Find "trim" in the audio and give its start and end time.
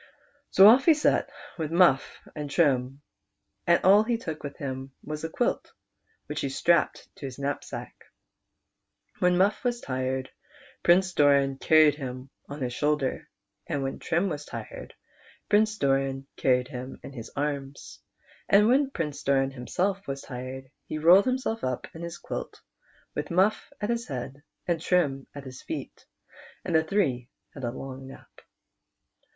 2.49-3.03, 13.99-14.27, 24.81-25.27